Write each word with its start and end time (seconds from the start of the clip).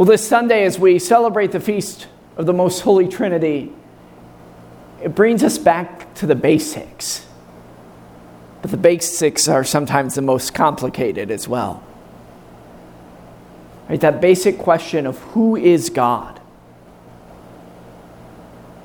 Well, 0.00 0.06
this 0.06 0.26
Sunday, 0.26 0.64
as 0.64 0.78
we 0.78 0.98
celebrate 0.98 1.52
the 1.52 1.60
feast 1.60 2.06
of 2.38 2.46
the 2.46 2.54
Most 2.54 2.80
Holy 2.80 3.06
Trinity, 3.06 3.70
it 5.02 5.14
brings 5.14 5.44
us 5.44 5.58
back 5.58 6.14
to 6.14 6.26
the 6.26 6.34
basics. 6.34 7.26
But 8.62 8.70
the 8.70 8.78
basics 8.78 9.46
are 9.46 9.62
sometimes 9.62 10.14
the 10.14 10.22
most 10.22 10.54
complicated 10.54 11.30
as 11.30 11.46
well. 11.46 11.84
Right? 13.90 14.00
That 14.00 14.22
basic 14.22 14.56
question 14.56 15.04
of 15.04 15.18
who 15.18 15.54
is 15.54 15.90
God? 15.90 16.40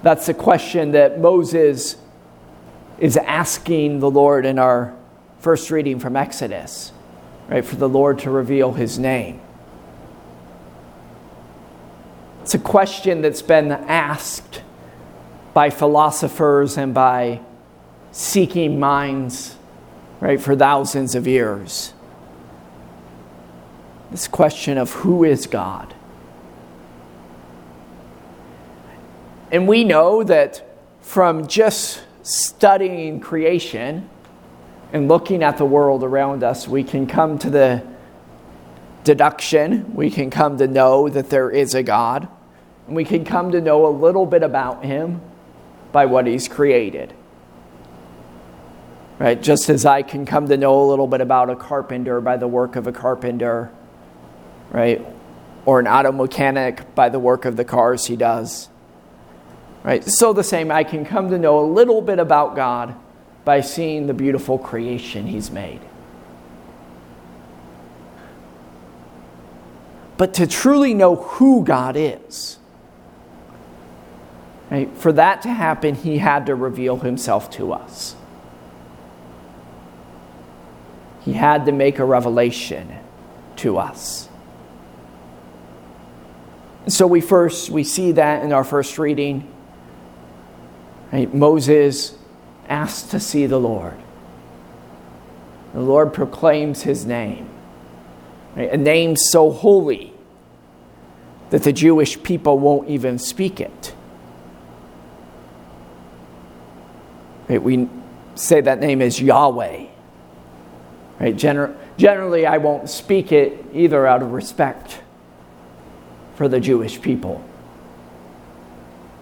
That's 0.03 0.25
the 0.25 0.33
question 0.33 0.91
that 0.91 1.21
Moses 1.21 1.95
is 2.99 3.15
asking 3.15 4.01
the 4.01 4.11
Lord 4.11 4.45
in 4.45 4.59
our 4.59 4.93
first 5.39 5.71
reading 5.71 5.97
from 5.97 6.17
Exodus, 6.17 6.91
right? 7.47 7.63
For 7.63 7.77
the 7.77 7.87
Lord 7.87 8.19
to 8.19 8.29
reveal 8.29 8.73
his 8.73 8.99
name. 8.99 9.39
It's 12.45 12.53
a 12.53 12.59
question 12.59 13.21
that's 13.21 13.41
been 13.41 13.71
asked 13.71 14.61
by 15.55 15.71
philosophers 15.71 16.77
and 16.77 16.93
by 16.93 17.39
seeking 18.11 18.79
minds, 18.79 19.55
right, 20.19 20.39
for 20.39 20.55
thousands 20.55 21.15
of 21.15 21.25
years. 21.25 21.91
This 24.11 24.27
question 24.27 24.77
of 24.77 24.91
who 24.91 25.23
is 25.23 25.47
God? 25.47 25.95
And 29.51 29.67
we 29.67 29.83
know 29.83 30.21
that 30.21 30.77
from 31.01 31.47
just 31.47 32.03
studying 32.21 33.21
creation 33.21 34.07
and 34.93 35.07
looking 35.07 35.41
at 35.41 35.57
the 35.57 35.65
world 35.65 36.03
around 36.03 36.43
us, 36.43 36.67
we 36.67 36.83
can 36.83 37.07
come 37.07 37.39
to 37.39 37.49
the 37.49 37.81
deduction, 39.03 39.95
we 39.95 40.11
can 40.11 40.29
come 40.29 40.59
to 40.59 40.67
know 40.67 41.09
that 41.09 41.31
there 41.31 41.49
is 41.49 41.73
a 41.73 41.81
God. 41.81 42.27
And 42.87 42.95
we 42.95 43.03
can 43.03 43.25
come 43.25 43.51
to 43.51 43.61
know 43.61 43.85
a 43.87 43.89
little 43.89 44.25
bit 44.25 44.43
about 44.43 44.83
him 44.83 45.21
by 45.91 46.05
what 46.05 46.27
he's 46.27 46.47
created. 46.47 47.13
Right? 49.17 49.41
Just 49.41 49.69
as 49.69 49.85
I 49.85 50.01
can 50.01 50.25
come 50.25 50.47
to 50.49 50.57
know 50.57 50.83
a 50.83 50.85
little 50.85 51.07
bit 51.07 51.21
about 51.21 51.49
a 51.49 51.55
carpenter 51.55 52.19
by 52.19 52.37
the 52.37 52.47
work 52.47 52.75
of 52.75 52.85
a 52.85 52.91
carpenter, 52.91 53.71
right? 54.71 55.05
Or 55.65 55.79
an 55.79 55.87
auto 55.87 56.11
mechanic 56.11 56.93
by 56.95 57.09
the 57.09 57.19
work 57.19 57.45
of 57.45 57.55
the 57.55 57.65
cars 57.65 58.05
he 58.05 58.15
does. 58.15 58.69
Right? 59.83 60.03
So 60.03 60.33
the 60.33 60.43
same, 60.43 60.71
I 60.71 60.83
can 60.83 61.05
come 61.05 61.29
to 61.29 61.37
know 61.37 61.59
a 61.59 61.67
little 61.67 62.01
bit 62.01 62.19
about 62.19 62.55
God 62.55 62.95
by 63.45 63.61
seeing 63.61 64.07
the 64.07 64.13
beautiful 64.13 64.57
creation 64.57 65.27
he's 65.27 65.51
made. 65.51 65.79
But 70.17 70.33
to 70.35 70.47
truly 70.47 70.93
know 70.93 71.15
who 71.15 71.63
God 71.63 71.95
is, 71.95 72.57
Right? 74.75 74.97
For 74.97 75.13
that 75.13 75.41
to 75.43 75.49
happen, 75.53 75.95
he 75.95 76.17
had 76.17 76.47
to 76.47 76.53
reveal 76.53 76.97
himself 76.97 77.49
to 77.51 77.71
us. 77.71 78.13
He 81.21 81.31
had 81.31 81.65
to 81.67 81.71
make 81.71 81.97
a 81.97 82.03
revelation 82.03 82.93
to 83.55 83.77
us. 83.77 84.27
So 86.89 87.07
we 87.07 87.21
first 87.21 87.69
we 87.69 87.85
see 87.85 88.11
that 88.11 88.43
in 88.43 88.51
our 88.51 88.65
first 88.65 88.99
reading. 88.99 89.49
Right? 91.09 91.33
Moses 91.33 92.17
asked 92.67 93.11
to 93.11 93.19
see 93.21 93.45
the 93.45 93.57
Lord. 93.57 93.95
The 95.71 95.79
Lord 95.79 96.13
proclaims 96.13 96.81
his 96.81 97.05
name. 97.05 97.49
Right? 98.57 98.73
A 98.73 98.77
name 98.77 99.15
so 99.15 99.51
holy 99.51 100.13
that 101.51 101.63
the 101.63 101.71
Jewish 101.71 102.21
people 102.21 102.59
won't 102.59 102.89
even 102.89 103.17
speak 103.17 103.61
it. 103.61 103.94
Right? 107.47 107.61
We 107.61 107.89
say 108.35 108.61
that 108.61 108.79
name 108.79 109.01
is 109.01 109.21
Yahweh. 109.21 109.85
Right? 111.19 111.35
Gener- 111.35 111.75
generally, 111.97 112.45
I 112.45 112.57
won't 112.57 112.89
speak 112.89 113.31
it 113.31 113.65
either 113.73 114.05
out 114.05 114.21
of 114.21 114.31
respect 114.31 115.01
for 116.35 116.47
the 116.47 116.59
Jewish 116.59 117.01
people. 117.01 117.43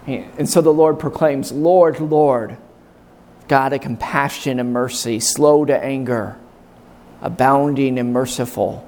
And 0.06 0.48
so 0.48 0.60
the 0.60 0.72
Lord 0.72 0.98
proclaims, 0.98 1.50
Lord, 1.50 1.98
Lord, 1.98 2.58
God 3.48 3.72
of 3.72 3.80
compassion 3.80 4.60
and 4.60 4.72
mercy, 4.72 5.20
slow 5.20 5.64
to 5.64 5.82
anger, 5.82 6.36
abounding 7.22 7.98
and 7.98 8.12
merciful. 8.12 8.86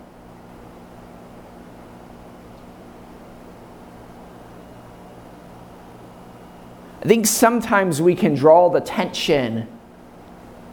I 7.07 7.09
think 7.09 7.29
sometimes 7.29 8.03
we 8.03 8.17
can 8.17 8.35
draw 8.35 8.69
the 8.69 8.81
tension 8.81 9.69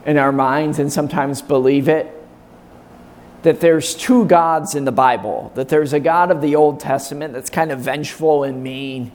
in 0.04 0.18
our 0.18 0.32
minds 0.32 0.80
and 0.80 0.92
sometimes 0.92 1.44
believe 1.44 1.88
it 1.88 2.12
that 3.44 3.60
there's 3.60 3.94
two 3.94 4.26
gods 4.26 4.74
in 4.74 4.84
the 4.84 4.92
Bible, 4.92 5.52
that 5.54 5.70
there's 5.70 5.94
a 5.94 6.00
God 6.00 6.32
of 6.32 6.42
the 6.42 6.56
Old 6.56 6.80
Testament 6.80 7.34
that's 7.34 7.52
kind 7.52 7.72
of 7.72 7.82
vengeful 7.82 8.44
and 8.44 8.64
mean, 8.64 9.12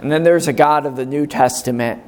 and 0.00 0.12
then 0.12 0.22
there's 0.22 0.46
a 0.46 0.52
God 0.52 0.86
of 0.86 0.94
the 0.94 1.04
New 1.04 1.26
Testament 1.26 2.00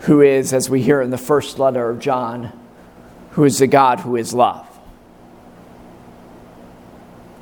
who 0.00 0.20
is, 0.20 0.52
as 0.52 0.68
we 0.68 0.82
hear 0.82 1.00
in 1.00 1.10
the 1.10 1.18
first 1.18 1.60
letter 1.60 1.88
of 1.88 2.00
John, 2.00 2.52
who 3.30 3.44
is 3.44 3.60
the 3.60 3.68
God 3.68 4.00
who 4.00 4.16
is 4.16 4.34
love. 4.34 4.66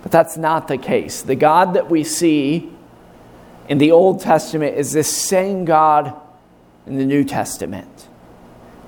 But 0.03 0.13
that's 0.13 0.37
not 0.37 0.69
the 0.69 0.77
case. 0.77 1.23
The 1.23 1.35
God 1.35 1.73
that 1.73 1.89
we 1.89 2.05
see 2.05 2.76
in 3.69 3.79
the 3.79 3.93
Old 3.93 4.21
Testament 4.21 4.77
is 4.77 4.93
this 4.93 5.15
same 5.15 5.65
God 5.65 6.15
in 6.87 6.97
the 6.99 7.05
New 7.05 7.25
Testament. 7.25 8.09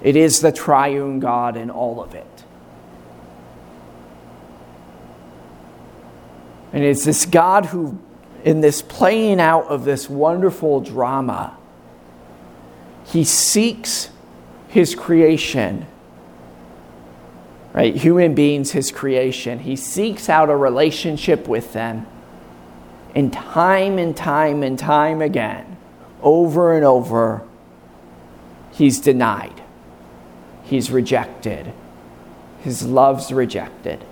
It 0.02 0.14
is 0.14 0.40
the 0.40 0.52
triune 0.52 1.18
God 1.18 1.56
in 1.56 1.70
all 1.70 2.00
of 2.00 2.14
it. 2.14 2.26
And 6.72 6.84
it's 6.84 7.04
this 7.04 7.26
God 7.26 7.66
who, 7.66 7.98
in 8.44 8.60
this 8.60 8.82
playing 8.82 9.40
out 9.40 9.64
of 9.64 9.84
this 9.84 10.08
wonderful 10.08 10.80
drama, 10.80 11.56
he 13.06 13.24
seeks 13.24 14.10
his 14.68 14.94
creation, 14.94 15.86
right? 17.72 17.96
Human 17.96 18.34
beings, 18.34 18.72
his 18.72 18.92
creation. 18.92 19.60
He 19.60 19.74
seeks 19.74 20.28
out 20.28 20.50
a 20.50 20.56
relationship 20.56 21.48
with 21.48 21.72
them 21.72 22.06
and 23.14 23.32
time 23.32 23.98
and 23.98 24.16
time 24.16 24.62
and 24.62 24.78
time 24.78 25.22
again, 25.22 25.76
over 26.22 26.74
and 26.74 26.84
over, 26.84 27.42
he's 28.72 29.00
denied. 29.00 29.62
He's 30.62 30.90
rejected. 30.90 31.72
His 32.60 32.84
love's 32.86 33.32
rejected. 33.32 34.04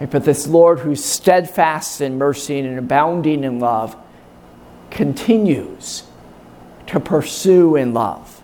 But 0.00 0.24
this 0.24 0.46
Lord, 0.46 0.80
who's 0.80 1.04
steadfast 1.04 2.00
in 2.00 2.16
mercy 2.16 2.58
and 2.58 2.78
abounding 2.78 3.44
in 3.44 3.60
love, 3.60 3.94
continues 4.90 6.04
to 6.86 6.98
pursue 6.98 7.76
in 7.76 7.92
love. 7.92 8.39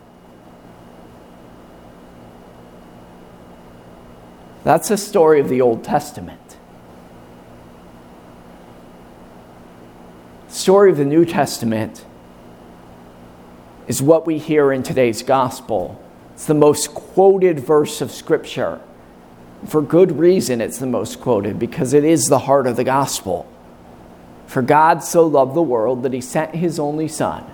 That's 4.66 4.88
the 4.88 4.97
story 4.97 5.38
of 5.38 5.49
the 5.49 5.60
Old 5.60 5.84
Testament. 5.84 6.56
The 10.49 10.54
story 10.54 10.91
of 10.91 10.97
the 10.97 11.04
New 11.04 11.25
Testament 11.25 12.04
is 13.87 14.03
what 14.03 14.26
we 14.26 14.38
hear 14.38 14.72
in 14.72 14.82
today's 14.82 15.22
gospel. 15.22 16.03
It's 16.34 16.47
the 16.47 16.55
most 16.55 16.94
quoted 16.94 17.60
verse 17.60 18.00
of 18.00 18.10
Scripture. 18.10 18.81
For 19.69 19.81
good 19.81 20.19
reason, 20.19 20.61
it's 20.61 20.79
the 20.79 20.87
most 20.87 21.20
quoted 21.20 21.61
because 21.61 21.93
it 21.93 22.02
is 22.02 22.26
the 22.26 22.41
heart 22.41 22.67
of 22.67 22.75
the 22.75 22.82
gospel. 22.82 23.49
For 24.49 24.62
God 24.62 25.05
so 25.05 25.29
loved 25.29 25.55
the 25.55 25.62
world 25.62 26.02
that 26.02 26.12
he 26.12 26.20
sent 26.20 26.56
his 26.56 26.81
only 26.81 27.06
Son. 27.06 27.44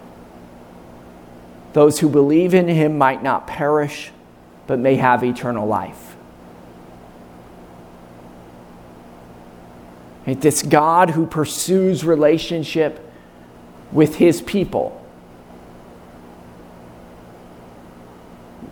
Those 1.75 1.99
who 1.99 2.09
believe 2.09 2.55
in 2.55 2.69
him 2.69 2.97
might 2.97 3.23
not 3.23 3.47
perish, 3.47 4.13
but 4.67 4.79
may 4.79 4.95
have 4.95 5.23
eternal 5.23 5.67
life. 5.67 6.12
Right? 10.27 10.41
This 10.41 10.63
God 10.63 11.11
who 11.11 11.27
pursues 11.27 12.05
relationship 12.05 13.01
with 13.91 14.17
his 14.17 14.41
people 14.41 14.99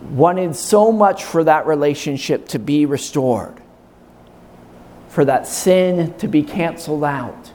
wanted 0.09 0.55
so 0.55 0.91
much 0.91 1.23
for 1.23 1.43
that 1.43 1.65
relationship 1.65 2.47
to 2.49 2.59
be 2.59 2.85
restored, 2.85 3.61
for 5.07 5.23
that 5.25 5.47
sin 5.47 6.13
to 6.17 6.27
be 6.27 6.43
canceled 6.43 7.03
out, 7.03 7.51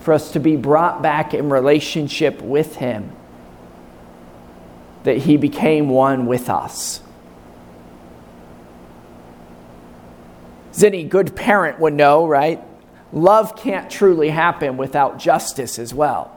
for 0.00 0.12
us 0.12 0.32
to 0.32 0.40
be 0.40 0.56
brought 0.56 1.02
back 1.02 1.34
in 1.34 1.50
relationship 1.50 2.42
with 2.42 2.76
him, 2.76 3.12
that 5.04 5.18
he 5.18 5.36
became 5.36 5.88
one 5.88 6.26
with 6.26 6.48
us. 6.48 7.00
As 10.72 10.82
any 10.82 11.04
good 11.04 11.36
parent 11.36 11.78
would 11.78 11.94
know, 11.94 12.26
right? 12.26 12.60
Love 13.14 13.54
can't 13.54 13.88
truly 13.88 14.28
happen 14.28 14.76
without 14.76 15.20
justice 15.20 15.78
as 15.78 15.94
well. 15.94 16.36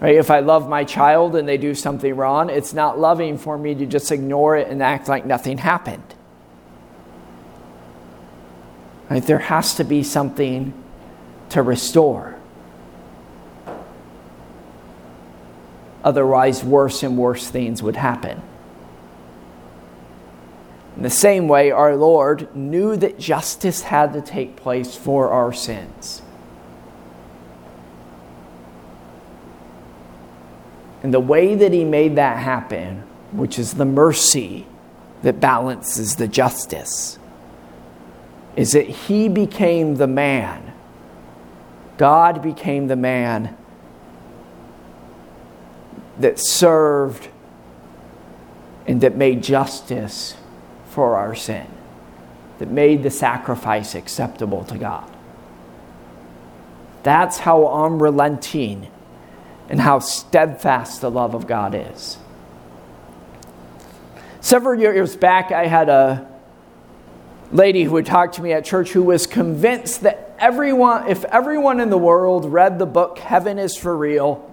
Right? 0.00 0.14
If 0.14 0.30
I 0.30 0.40
love 0.40 0.68
my 0.68 0.84
child 0.84 1.34
and 1.34 1.46
they 1.46 1.58
do 1.58 1.74
something 1.74 2.14
wrong, 2.14 2.50
it's 2.50 2.72
not 2.72 3.00
loving 3.00 3.36
for 3.36 3.58
me 3.58 3.74
to 3.74 3.86
just 3.86 4.12
ignore 4.12 4.56
it 4.56 4.68
and 4.68 4.80
act 4.80 5.08
like 5.08 5.26
nothing 5.26 5.58
happened. 5.58 6.14
Right? 9.10 9.22
There 9.22 9.40
has 9.40 9.74
to 9.74 9.84
be 9.84 10.04
something 10.04 10.72
to 11.50 11.60
restore. 11.60 12.36
Otherwise, 16.04 16.62
worse 16.62 17.02
and 17.02 17.18
worse 17.18 17.48
things 17.48 17.82
would 17.82 17.96
happen. 17.96 18.40
In 21.00 21.04
the 21.04 21.08
same 21.08 21.48
way, 21.48 21.70
our 21.70 21.96
Lord 21.96 22.54
knew 22.54 22.94
that 22.94 23.18
justice 23.18 23.80
had 23.80 24.12
to 24.12 24.20
take 24.20 24.54
place 24.54 24.94
for 24.94 25.30
our 25.30 25.50
sins. 25.50 26.20
And 31.02 31.14
the 31.14 31.18
way 31.18 31.54
that 31.54 31.72
he 31.72 31.86
made 31.86 32.16
that 32.16 32.36
happen, 32.36 33.04
which 33.32 33.58
is 33.58 33.72
the 33.72 33.86
mercy 33.86 34.66
that 35.22 35.40
balances 35.40 36.16
the 36.16 36.28
justice, 36.28 37.18
is 38.54 38.72
that 38.72 38.86
he 38.86 39.30
became 39.30 39.96
the 39.96 40.06
man. 40.06 40.74
God 41.96 42.42
became 42.42 42.88
the 42.88 42.96
man 42.96 43.56
that 46.18 46.38
served 46.38 47.28
and 48.86 49.00
that 49.00 49.16
made 49.16 49.42
justice 49.42 50.34
for 50.90 51.16
our 51.16 51.34
sin, 51.34 51.66
that 52.58 52.68
made 52.68 53.02
the 53.02 53.10
sacrifice 53.10 53.94
acceptable 53.94 54.64
to 54.64 54.76
God. 54.76 55.10
That's 57.02 57.38
how 57.38 57.66
unrelenting 57.66 58.90
and 59.68 59.80
how 59.80 60.00
steadfast 60.00 61.00
the 61.00 61.10
love 61.10 61.34
of 61.34 61.46
God 61.46 61.74
is. 61.74 62.18
Several 64.40 64.78
years 64.78 65.16
back, 65.16 65.52
I 65.52 65.66
had 65.66 65.88
a 65.88 66.28
lady 67.52 67.84
who 67.84 67.92
would 67.92 68.06
talk 68.06 68.32
to 68.32 68.42
me 68.42 68.52
at 68.52 68.64
church 68.64 68.90
who 68.90 69.02
was 69.02 69.26
convinced 69.26 70.02
that 70.02 70.34
everyone, 70.38 71.08
if 71.08 71.24
everyone 71.26 71.80
in 71.80 71.90
the 71.90 71.98
world 71.98 72.46
read 72.46 72.78
the 72.78 72.86
book 72.86 73.18
Heaven 73.18 73.58
is 73.58 73.76
for 73.76 73.96
Real, 73.96 74.46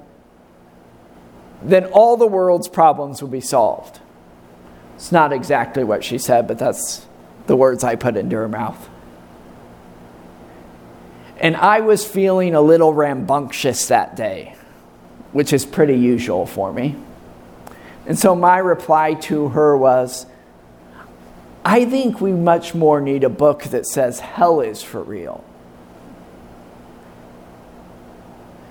then 1.62 1.86
all 1.86 2.18
the 2.18 2.28
world's 2.28 2.68
problems 2.68 3.22
would 3.22 3.32
be 3.32 3.42
solved. 3.42 4.00
It's 4.98 5.12
not 5.12 5.32
exactly 5.32 5.84
what 5.84 6.04
she 6.04 6.18
said, 6.18 6.48
but 6.48 6.60
that's 6.60 7.08
the 7.48 7.56
words 7.56 7.84
I 7.84 7.96
put 7.96 8.18
into 8.18 8.36
her 8.36 8.50
mouth. 8.50 8.90
And 11.40 11.56
I 11.56 11.80
was 11.80 12.06
feeling 12.06 12.54
a 12.54 12.62
little 12.62 12.94
rambunctious 12.94 13.88
that 13.88 14.16
day 14.16 14.58
which 15.32 15.54
is 15.54 15.66
pretty 15.66 15.96
usual 15.96 16.46
for 16.46 16.72
me. 16.74 16.96
And 18.06 18.18
so 18.18 18.36
my 18.36 18.58
reply 18.58 19.14
to 19.14 19.50
her 19.50 19.78
was 19.78 20.26
I 21.64 21.86
think 21.86 22.22
we 22.22 22.32
much 22.32 22.74
more 22.74 23.02
need 23.02 23.24
a 23.24 23.30
book 23.30 23.64
that 23.66 23.86
says 23.86 24.20
hell 24.20 24.62
is 24.62 24.82
for 24.82 25.04
real. 25.04 25.44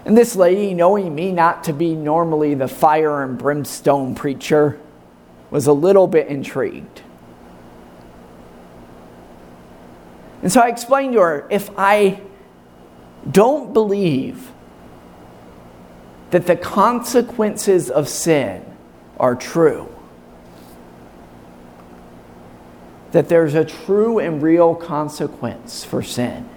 And 0.06 0.16
this 0.16 0.34
lady, 0.34 0.72
knowing 0.72 1.14
me 1.14 1.32
not 1.32 1.64
to 1.64 1.72
be 1.72 1.94
normally 1.94 2.54
the 2.54 2.68
fire 2.68 3.22
and 3.22 3.36
brimstone 3.36 4.14
preacher, 4.14 4.80
was 5.50 5.66
a 5.66 5.72
little 5.72 6.06
bit 6.06 6.26
intrigued. 6.28 7.02
And 10.42 10.52
so 10.52 10.60
I 10.60 10.68
explained 10.68 11.14
to 11.14 11.20
her 11.20 11.46
if 11.50 11.70
I 11.76 12.20
don't 13.30 13.72
believe 13.72 14.52
that 16.30 16.46
the 16.46 16.56
consequences 16.56 17.90
of 17.90 18.08
sin 18.08 18.64
are 19.18 19.34
true. 19.34 19.88
That 23.12 23.28
there's 23.28 23.54
a 23.54 23.64
true 23.64 24.18
and 24.18 24.42
real 24.42 24.74
consequence 24.74 25.84
for 25.84 26.02
sin. 26.02 26.48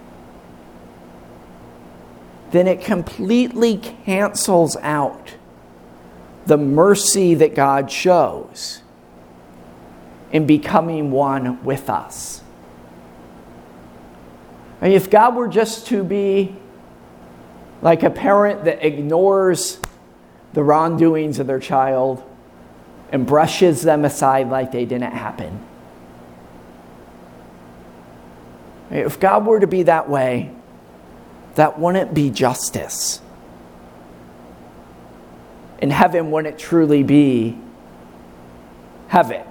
Then 2.51 2.67
it 2.67 2.81
completely 2.81 3.77
cancels 3.77 4.75
out 4.77 5.35
the 6.49 6.57
mercy 6.57 7.35
that 7.35 7.53
God 7.53 7.91
shows 7.91 8.81
in 10.31 10.47
becoming 10.47 11.11
one 11.11 11.63
with 11.63 11.91
us. 11.91 12.41
If 14.81 15.11
God 15.11 15.35
were 15.35 15.47
just 15.47 15.85
to 15.87 16.03
be 16.03 16.55
like 17.83 18.01
a 18.01 18.09
parent 18.09 18.65
that 18.65 18.83
ignores 18.83 19.79
the 20.53 20.63
wrongdoings 20.63 21.37
of 21.37 21.45
their 21.45 21.59
child 21.59 22.23
and 23.11 23.27
brushes 23.27 23.83
them 23.83 24.03
aside 24.03 24.49
like 24.49 24.71
they 24.71 24.85
didn't 24.85 25.11
happen. 25.11 25.63
If 28.89 29.19
God 29.19 29.45
were 29.45 29.59
to 29.59 29.67
be 29.67 29.83
that 29.83 30.09
way, 30.09 30.51
that 31.53 31.77
wouldn't 31.77 32.15
be 32.15 32.31
justice. 32.31 33.21
In 35.79 35.91
heaven 35.91 36.31
wouldn't 36.31 36.55
it 36.55 36.59
truly 36.59 37.03
be 37.03 37.57
heaven. 39.07 39.43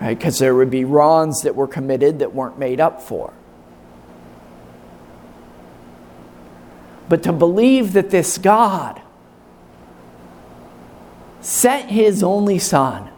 Right? 0.00 0.16
Because 0.16 0.38
there 0.38 0.54
would 0.54 0.70
be 0.70 0.84
wrongs 0.84 1.42
that 1.42 1.56
were 1.56 1.66
committed 1.66 2.20
that 2.20 2.34
weren't 2.34 2.58
made 2.58 2.80
up 2.80 3.02
for. 3.02 3.32
but 7.08 7.22
to 7.22 7.32
believe 7.32 7.92
that 7.92 8.10
this 8.10 8.38
God 8.38 9.00
sent 11.40 11.90
his 11.90 12.22
only 12.22 12.58
son. 12.58 13.10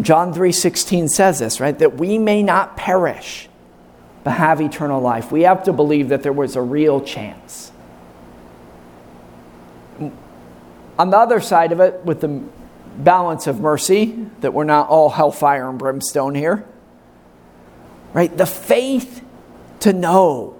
John 0.00 0.32
3:16 0.32 1.08
says 1.08 1.40
this, 1.40 1.60
right? 1.60 1.78
That 1.78 1.98
we 1.98 2.18
may 2.18 2.42
not 2.42 2.76
perish 2.76 3.48
but 4.24 4.32
have 4.32 4.60
eternal 4.60 5.00
life. 5.00 5.32
We 5.32 5.42
have 5.42 5.64
to 5.64 5.72
believe 5.72 6.10
that 6.10 6.22
there 6.22 6.32
was 6.32 6.54
a 6.54 6.62
real 6.62 7.00
chance. 7.00 7.71
On 10.98 11.10
the 11.10 11.16
other 11.16 11.40
side 11.40 11.72
of 11.72 11.80
it, 11.80 12.04
with 12.04 12.20
the 12.20 12.42
balance 12.98 13.46
of 13.46 13.60
mercy, 13.60 14.26
that 14.40 14.52
we're 14.52 14.64
not 14.64 14.88
all 14.88 15.10
hellfire 15.10 15.68
and 15.68 15.78
brimstone 15.78 16.34
here, 16.34 16.66
right? 18.12 18.36
The 18.36 18.46
faith 18.46 19.24
to 19.80 19.92
know 19.92 20.58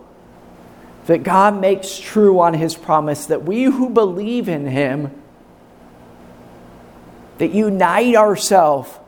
that 1.07 1.23
God 1.23 1.61
makes 1.61 1.99
true 1.99 2.41
on 2.41 2.55
his 2.55 2.75
promise 2.75 3.27
that 3.27 3.45
we 3.45 3.65
who 3.65 3.91
believe 3.91 4.49
in 4.49 4.67
him 4.67 5.11
that 7.39 7.53
unite 7.53 8.15
ourselves 8.15 8.99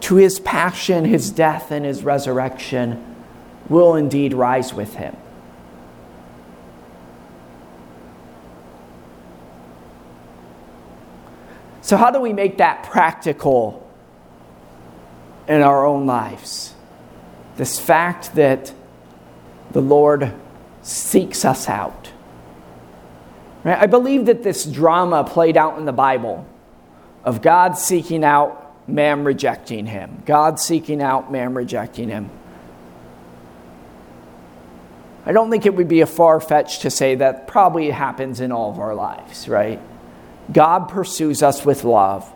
to 0.00 0.16
his 0.16 0.40
passion, 0.40 1.04
his 1.04 1.30
death, 1.30 1.70
and 1.70 1.84
his 1.84 2.02
resurrection 2.02 3.16
will 3.68 3.94
indeed 3.94 4.34
rise 4.34 4.74
with 4.74 4.96
him. 4.96 5.16
So, 11.88 11.96
how 11.96 12.10
do 12.10 12.20
we 12.20 12.34
make 12.34 12.58
that 12.58 12.82
practical 12.82 13.90
in 15.48 15.62
our 15.62 15.86
own 15.86 16.04
lives? 16.04 16.74
This 17.56 17.80
fact 17.80 18.34
that 18.34 18.74
the 19.70 19.80
Lord 19.80 20.34
seeks 20.82 21.46
us 21.46 21.66
out. 21.66 22.12
Right? 23.64 23.78
I 23.78 23.86
believe 23.86 24.26
that 24.26 24.42
this 24.42 24.66
drama 24.66 25.24
played 25.24 25.56
out 25.56 25.78
in 25.78 25.86
the 25.86 25.92
Bible 25.94 26.46
of 27.24 27.40
God 27.40 27.78
seeking 27.78 28.22
out, 28.22 28.86
man 28.86 29.24
rejecting 29.24 29.86
him. 29.86 30.22
God 30.26 30.60
seeking 30.60 31.00
out, 31.00 31.32
man 31.32 31.54
rejecting 31.54 32.10
him. 32.10 32.28
I 35.24 35.32
don't 35.32 35.50
think 35.50 35.64
it 35.64 35.74
would 35.74 35.88
be 35.88 36.02
a 36.02 36.06
far 36.06 36.38
fetch 36.38 36.80
to 36.80 36.90
say 36.90 37.14
that 37.14 37.46
probably 37.48 37.88
happens 37.88 38.40
in 38.40 38.52
all 38.52 38.70
of 38.70 38.78
our 38.78 38.94
lives, 38.94 39.48
right? 39.48 39.80
God 40.52 40.88
pursues 40.88 41.42
us 41.42 41.64
with 41.64 41.84
love, 41.84 42.30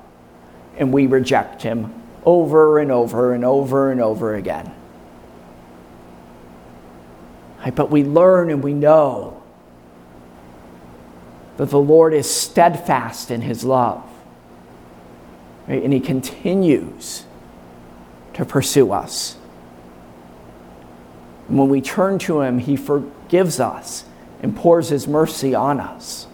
and 0.77 0.93
we 0.93 1.07
reject 1.07 1.63
him 1.63 1.93
over 2.25 2.79
and 2.79 2.93
over 2.93 3.35
and 3.35 3.45
over 3.45 3.91
and 3.91 4.01
over 4.01 4.35
again. 4.35 4.73
But 7.75 7.91
we 7.91 8.05
learn 8.05 8.51
and 8.51 8.63
we 8.63 8.75
know 8.75 9.43
that 11.57 11.71
the 11.71 11.79
Lord 11.79 12.13
is 12.13 12.29
steadfast 12.29 13.31
in 13.31 13.41
his 13.41 13.65
love. 13.65 14.03
Right? 15.69 15.83
And 15.83 15.93
he 15.93 16.01
continues 16.01 17.25
to 18.35 18.45
pursue 18.45 18.93
us. 18.93 19.37
And 21.49 21.59
when 21.59 21.69
we 21.69 21.81
turn 21.81 22.19
to 22.21 22.41
him, 22.41 22.59
he 22.59 22.77
forgives 22.77 23.61
us 23.61 24.05
and 24.43 24.57
pours 24.57 24.89
his 24.89 25.07
mercy 25.07 25.55
on 25.55 25.79
us. 25.79 26.27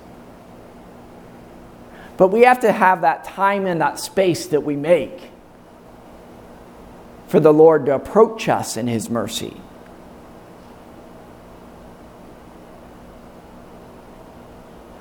But 2.18 2.28
we 2.28 2.42
have 2.42 2.60
to 2.60 2.72
have 2.72 3.00
that 3.02 3.24
time 3.24 3.64
and 3.64 3.80
that 3.80 3.98
space 4.00 4.48
that 4.48 4.60
we 4.60 4.76
make 4.76 5.30
for 7.28 7.38
the 7.38 7.52
Lord 7.52 7.86
to 7.86 7.94
approach 7.94 8.48
us 8.48 8.76
in 8.76 8.88
His 8.88 9.08
mercy. 9.08 9.56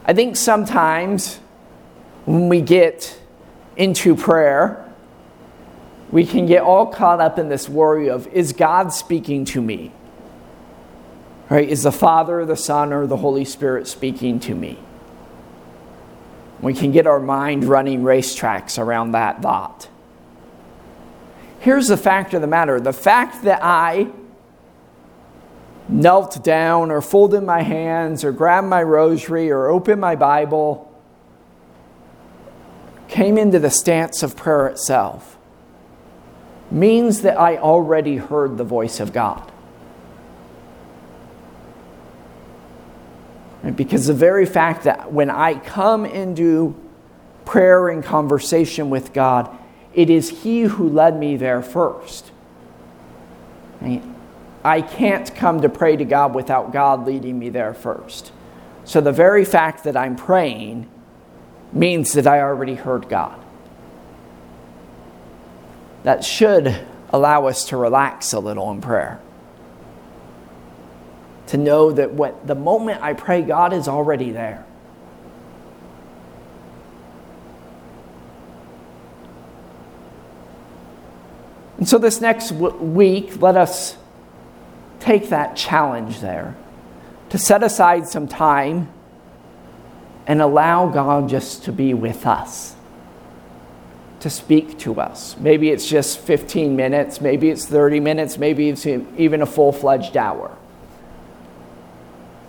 I 0.05 0.13
think 0.13 0.37
sometimes 0.37 1.39
when 2.25 2.49
we 2.49 2.61
get 2.61 3.19
into 3.75 4.15
prayer, 4.15 4.85
we 6.11 6.25
can 6.25 6.45
get 6.45 6.61
all 6.61 6.85
caught 6.85 7.19
up 7.19 7.39
in 7.39 7.49
this 7.49 7.67
worry 7.67 8.09
of 8.09 8.27
is 8.27 8.53
God 8.53 8.93
speaking 8.93 9.43
to 9.45 9.61
me? 9.61 9.91
Right? 11.49 11.67
Is 11.67 11.83
the 11.83 11.91
Father, 11.91 12.45
the 12.45 12.55
Son, 12.55 12.93
or 12.93 13.07
the 13.07 13.17
Holy 13.17 13.43
Spirit 13.43 13.87
speaking 13.87 14.39
to 14.41 14.53
me? 14.53 14.77
We 16.61 16.73
can 16.73 16.91
get 16.91 17.05
our 17.05 17.19
mind 17.19 17.65
running 17.65 18.01
racetracks 18.01 18.79
around 18.79 19.11
that 19.11 19.41
thought. 19.41 19.89
Here's 21.59 21.87
the 21.87 21.97
fact 21.97 22.33
of 22.33 22.41
the 22.41 22.47
matter 22.47 22.79
the 22.79 22.93
fact 22.93 23.43
that 23.43 23.59
I 23.63 24.09
knelt 25.89 26.43
down 26.43 26.91
or 26.91 27.01
folded 27.01 27.41
my 27.41 27.61
hands 27.61 28.23
or 28.23 28.31
grabbed 28.31 28.67
my 28.67 28.83
rosary 28.83 29.49
or 29.49 29.67
opened 29.67 30.01
my 30.01 30.15
Bible 30.15 30.83
came 33.07 33.37
into 33.37 33.57
the 33.57 33.69
stance 33.69 34.21
of 34.21 34.35
prayer 34.35 34.67
itself 34.67 35.37
means 36.69 37.21
that 37.21 37.39
I 37.39 37.57
already 37.57 38.17
heard 38.17 38.57
the 38.57 38.65
voice 38.65 38.99
of 38.99 39.13
God. 39.13 39.49
Because 43.75 44.07
the 44.07 44.13
very 44.13 44.45
fact 44.45 44.83
that 44.83 45.11
when 45.11 45.29
I 45.29 45.55
come 45.55 46.05
into 46.05 46.75
prayer 47.45 47.89
and 47.89 48.03
conversation 48.03 48.89
with 48.89 49.13
God, 49.13 49.55
it 49.93 50.09
is 50.09 50.29
He 50.43 50.61
who 50.61 50.87
led 50.89 51.17
me 51.17 51.37
there 51.37 51.61
first. 51.61 52.31
I 54.63 54.81
can't 54.81 55.33
come 55.35 55.61
to 55.61 55.69
pray 55.69 55.95
to 55.95 56.05
God 56.05 56.35
without 56.35 56.71
God 56.71 57.05
leading 57.05 57.39
me 57.39 57.49
there 57.49 57.73
first. 57.73 58.31
So 58.85 59.01
the 59.01 59.11
very 59.11 59.45
fact 59.45 59.83
that 59.83 59.97
I'm 59.97 60.15
praying 60.15 60.89
means 61.73 62.13
that 62.13 62.27
I 62.27 62.41
already 62.41 62.75
heard 62.75 63.09
God. 63.09 63.39
That 66.03 66.23
should 66.23 66.85
allow 67.09 67.47
us 67.47 67.65
to 67.69 67.77
relax 67.77 68.33
a 68.33 68.39
little 68.39 68.71
in 68.71 68.81
prayer 68.81 69.19
to 71.47 71.57
know 71.57 71.91
that 71.91 72.13
what 72.13 72.45
the 72.45 72.55
moment 72.55 73.01
I 73.01 73.13
pray, 73.13 73.41
God 73.41 73.73
is 73.73 73.87
already 73.87 74.31
there. 74.31 74.65
And 81.77 81.87
so, 81.87 81.97
this 81.97 82.19
next 82.19 82.49
w- 82.49 82.75
week, 82.75 83.41
let 83.41 83.55
us 83.55 83.97
take 84.99 85.29
that 85.29 85.55
challenge 85.55 86.19
there 86.21 86.55
to 87.29 87.37
set 87.37 87.63
aside 87.63 88.07
some 88.07 88.27
time 88.27 88.89
and 90.25 90.41
allow 90.41 90.89
God 90.89 91.29
just 91.29 91.63
to 91.65 91.71
be 91.71 91.93
with 91.93 92.25
us, 92.25 92.75
to 94.19 94.29
speak 94.29 94.79
to 94.79 94.99
us. 94.99 95.37
Maybe 95.37 95.69
it's 95.69 95.87
just 95.87 96.19
15 96.19 96.75
minutes, 96.75 97.21
maybe 97.21 97.49
it's 97.49 97.65
30 97.65 97.99
minutes, 97.99 98.37
maybe 98.37 98.69
it's 98.69 98.85
even 98.85 99.41
a 99.41 99.45
full 99.45 99.71
fledged 99.71 100.17
hour. 100.17 100.57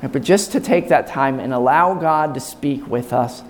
But 0.01 0.23
just 0.23 0.53
to 0.53 0.61
take 0.61 0.89
that 0.89 1.09
time 1.09 1.41
and 1.41 1.53
allow 1.53 1.95
God 1.95 2.35
to 2.35 2.41
speak 2.41 2.87
with 2.87 3.13
us, 3.13 3.43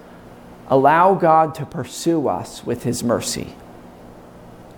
allow 0.68 1.14
God 1.14 1.54
to 1.56 1.66
pursue 1.66 2.28
us 2.28 2.64
with 2.64 2.84
His 2.84 3.04
mercy. 3.04 3.54